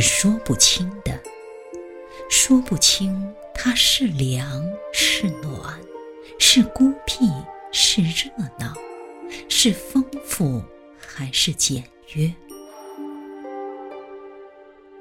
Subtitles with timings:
[0.00, 1.18] 是说不清的，
[2.30, 5.76] 说不清它是凉是暖，
[6.38, 7.28] 是孤僻
[7.72, 8.30] 是热
[8.60, 8.72] 闹，
[9.48, 10.62] 是丰富
[10.98, 11.82] 还是简
[12.14, 12.32] 约。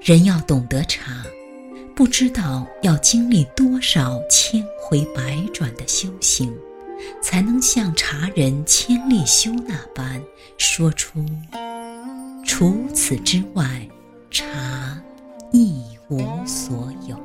[0.02, 1.24] 人要懂得茶，
[1.96, 6.52] 不知道要经历多少千回百转的修行，
[7.22, 10.20] 才能像茶人千里修那般
[10.58, 11.24] 说出：
[12.44, 13.88] 除此之外，
[14.30, 14.46] 茶
[15.52, 17.18] 一无所有。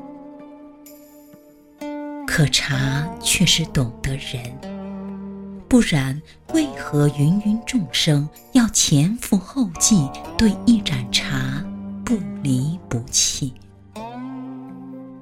[2.26, 4.42] 可茶却是懂得人，
[5.68, 6.20] 不然
[6.54, 11.62] 为何芸芸众生要前赴后继对一盏茶？
[12.04, 13.54] 不离不弃，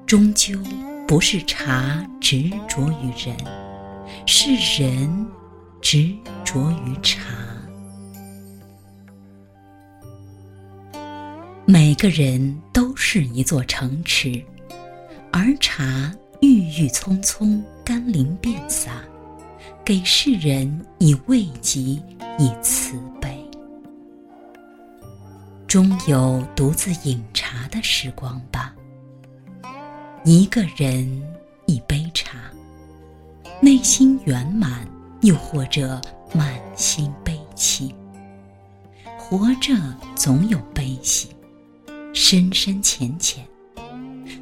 [0.06, 0.58] 终究
[1.06, 3.36] 不是茶执着于人，
[4.26, 5.26] 是人
[5.80, 7.20] 执着于茶。
[12.00, 14.42] 个人都是一座城池，
[15.30, 19.02] 而茶郁郁葱葱，甘霖遍洒，
[19.84, 21.78] 给世人以慰藉，
[22.38, 23.38] 以慈悲。
[25.66, 28.74] 终有独自饮茶的时光吧。
[30.24, 31.06] 一个人
[31.66, 32.38] 一杯茶，
[33.60, 34.88] 内心圆满，
[35.20, 36.00] 又或者
[36.32, 37.94] 满心悲戚。
[39.18, 39.74] 活着
[40.16, 41.28] 总有悲喜，
[42.32, 43.44] 深深浅浅，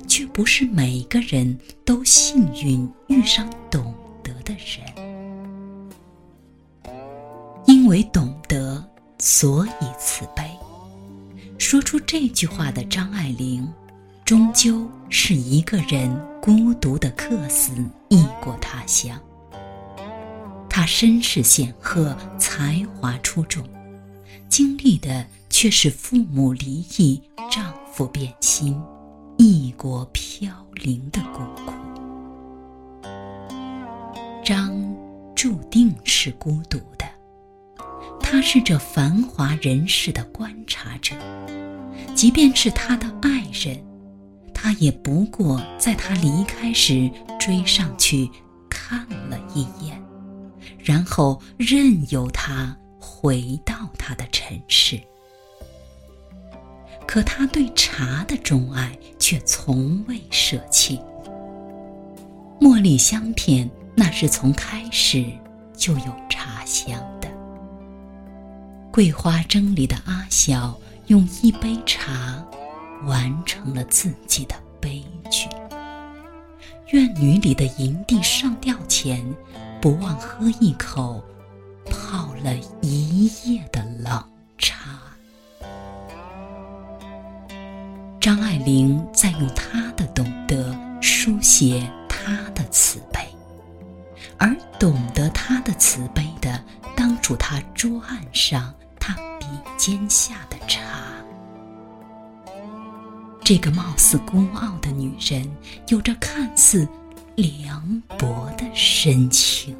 [0.06, 4.84] 却不是每个人都幸运遇上懂得的人。
[7.66, 8.86] 因为懂得，
[9.18, 10.44] 所以慈悲。
[11.58, 13.66] 说出这句话的张爱玲，
[14.22, 17.72] 终究是一个人孤独的客死
[18.10, 19.18] 异国他乡。
[20.68, 23.64] 她身世显赫，才华出众，
[24.50, 25.24] 经历的
[25.60, 27.20] 却是父母离异、
[27.50, 28.80] 丈夫变心、
[29.38, 31.72] 异国飘零的孤苦。
[34.44, 34.72] 张
[35.34, 37.04] 注定是孤独的。
[38.20, 41.16] 他是这繁华人世的观察者，
[42.14, 43.84] 即便是他的爱人，
[44.54, 47.10] 他也不过在他离开时
[47.40, 48.30] 追上去
[48.70, 50.00] 看了一眼，
[50.78, 54.96] 然后任由他回到他的尘世。
[57.08, 61.00] 可他对茶的钟爱却从未舍弃。
[62.60, 65.24] 茉莉香片，那是从开始
[65.74, 67.26] 就有茶香的。
[68.92, 72.44] 桂花蒸里的阿晓用一杯茶，
[73.06, 75.48] 完成了自己的悲剧。
[76.88, 79.24] 院女里的银帝上吊前，
[79.80, 81.24] 不忘喝一口
[81.86, 84.22] 泡了一夜的冷
[88.28, 93.26] 张爱玲在用她的懂得书写她的慈悲，
[94.36, 96.62] 而懂得她的慈悲的，
[96.94, 98.74] 当属她桌案上。
[99.00, 99.46] 她笔
[99.78, 100.82] 尖下的茶，
[103.42, 105.50] 这个貌似孤傲的女人，
[105.86, 106.86] 有着看似
[107.34, 109.74] 凉薄的深情。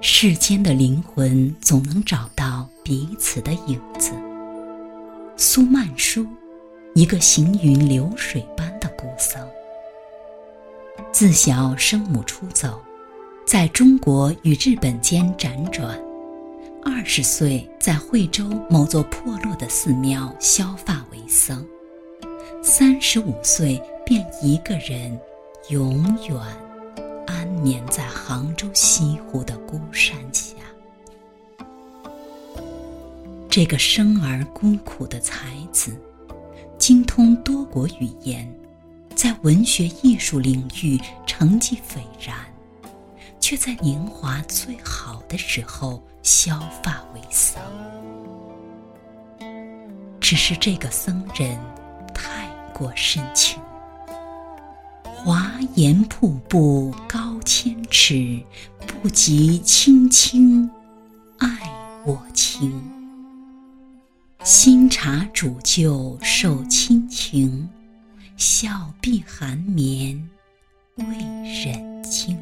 [0.00, 4.10] 世间的灵魂总能找到彼此的影子。
[5.36, 6.26] 苏曼殊，
[6.94, 9.46] 一个行云流水般的孤僧，
[11.10, 12.80] 自小生母出走，
[13.46, 15.98] 在中国与日本间辗转。
[16.84, 21.66] 二十岁在惠州某座破落的寺庙削发为僧，
[22.62, 25.18] 三十五岁便一个人
[25.70, 26.36] 永远
[27.26, 30.54] 安眠在杭州西湖的孤山下。
[33.52, 35.94] 这个生而孤苦的才子，
[36.78, 38.50] 精通多国语言，
[39.14, 42.34] 在文学艺术领域成绩斐然。
[43.38, 47.60] 却在年华最好的时候削发为僧。
[50.18, 51.60] 只是这个僧人
[52.14, 53.60] 太过深情，
[55.04, 58.40] 华严瀑布高千尺，
[59.02, 60.70] 不及青青
[61.36, 61.48] 爱
[62.06, 63.01] 我情。
[64.44, 67.68] 新茶煮旧受亲情，
[68.36, 70.28] 小臂寒眠
[70.96, 71.04] 未
[71.64, 72.36] 忍惊。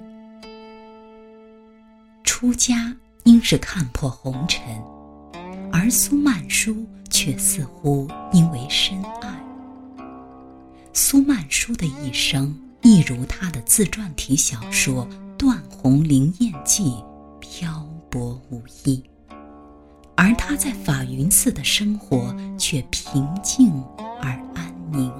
[2.25, 4.63] 出家应是看破红尘，
[5.71, 9.39] 而苏曼殊却似乎因为深爱。
[10.95, 15.07] 苏曼殊的一生，一如他的自传体小说
[15.37, 16.85] 《断鸿灵验记》，
[17.41, 19.05] 漂泊无依，
[20.23, 23.83] 而他在法云寺的生活却平静
[24.21, 25.11] 而安宁。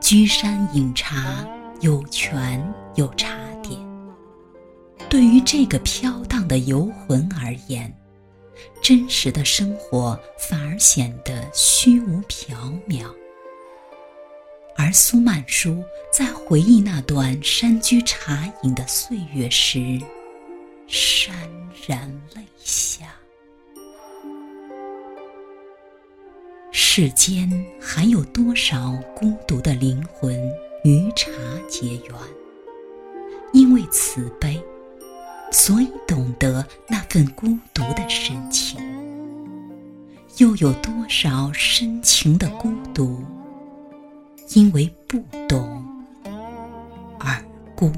[0.00, 1.46] 居山饮茶，
[1.82, 3.78] 有泉有茶点。
[5.10, 7.94] 对于这个飘荡的游魂而言，
[8.82, 12.54] 真实的生活反而显得虚无缥
[12.88, 13.04] 缈。
[14.76, 20.00] 而苏曼殊在回忆那段山居茶饮的岁月时，
[20.88, 21.28] 潸
[21.86, 23.04] 然泪下。
[27.00, 27.48] 世间
[27.80, 30.36] 还有多少孤独的灵魂
[30.82, 31.30] 与茶
[31.68, 32.12] 结缘？
[33.52, 34.60] 因为慈悲，
[35.52, 38.80] 所以懂得那份孤独的深情。
[40.38, 43.22] 又有多少深情的孤独？
[44.54, 45.86] 因为不懂
[47.20, 47.40] 而
[47.76, 47.92] 孤。